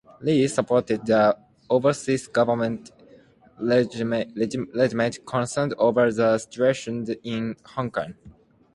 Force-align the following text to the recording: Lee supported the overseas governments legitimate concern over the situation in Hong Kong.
Lee 0.19 0.47
supported 0.47 1.05
the 1.05 1.37
overseas 1.69 2.25
governments 2.25 2.91
legitimate 3.59 5.23
concern 5.27 5.73
over 5.77 6.11
the 6.11 6.39
situation 6.39 7.05
in 7.21 7.55
Hong 7.63 7.91
Kong. 7.91 8.15